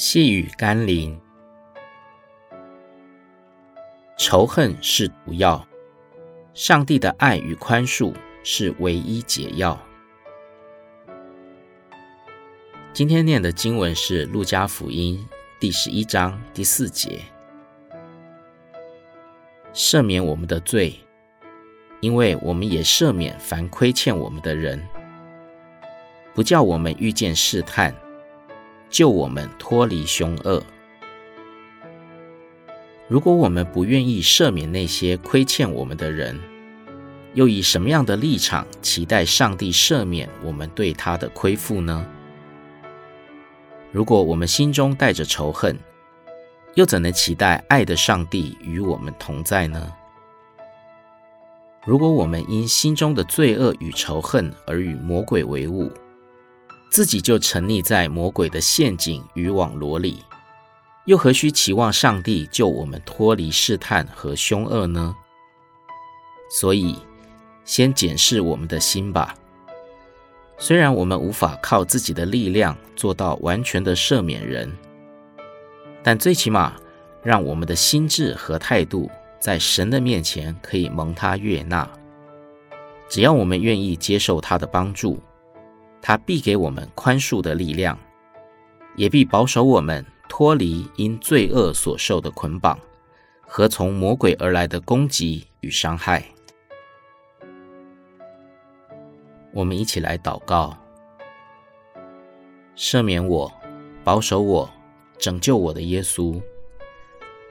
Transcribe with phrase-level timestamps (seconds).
[0.00, 1.20] 细雨甘霖，
[4.16, 5.66] 仇恨是毒药，
[6.54, 8.14] 上帝的爱与宽恕
[8.44, 9.76] 是唯一解药。
[12.92, 15.26] 今天念的经文是《路加福音》
[15.58, 17.22] 第十一章第四节：
[19.74, 20.94] 赦免我们的罪，
[21.98, 24.80] 因为我们也赦免凡亏欠我们的人，
[26.34, 27.92] 不叫我们遇见试探。
[28.90, 30.62] 救我们脱离凶恶。
[33.08, 36.38] 如果我们不愿意赦免那些亏欠我们的人，
[37.34, 42.06] 又以什么样的立场期待上帝赦免我们对他的亏负呢？
[43.92, 45.78] 如果我们心中带着仇恨，
[46.74, 49.92] 又怎能期待爱的上帝与我们同在呢？
[51.86, 55.90] 如果我们因心中的罪恶与仇恨而与魔鬼为伍，
[56.90, 60.24] 自己就沉溺在魔鬼的陷阱与网罗里，
[61.04, 65.14] 又何须期望上帝救我们脱离试探和凶恶呢？
[66.50, 66.96] 所以，
[67.64, 69.34] 先检视我们的心吧。
[70.56, 74.74] 虽然我们无法靠自己的力量做到完全的赦免人，
[76.02, 76.74] 但最起码
[77.22, 81.88] 让我们的心智和态度在神的面前可以蒙他悦纳。
[83.08, 85.20] 只要我们愿意接受他的帮助。
[86.00, 87.98] 他必给我们宽恕的力量，
[88.96, 92.78] 也必保守我们脱离因罪恶所受的捆绑
[93.42, 96.24] 和从魔鬼而来的攻击与伤害。
[99.52, 100.76] 我们一起来祷告：
[102.76, 103.52] 赦免我、
[104.04, 104.70] 保守我、
[105.18, 106.40] 拯救我的耶稣，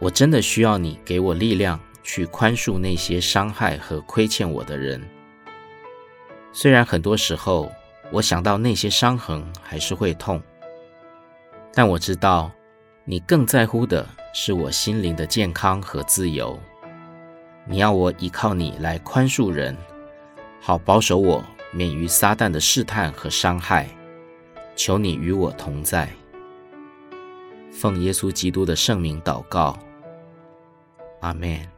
[0.00, 5.00] 我真的需要你给我力量去宽恕那些伤害和亏欠我的人。
[6.52, 7.70] 虽然很多时候，
[8.12, 10.40] 我想到那些伤痕还是会痛，
[11.72, 12.52] 但我知道
[13.06, 16.58] 你更在乎的是我心灵的健康和自由。
[17.64, 19.74] 你要我依靠你来宽恕人，
[20.60, 21.42] 好保守我
[21.72, 23.88] 免于撒旦的试探和伤害。
[24.76, 26.08] 求你与我同在，
[27.70, 29.78] 奉耶稣基督的圣名祷告，
[31.20, 31.71] 阿门。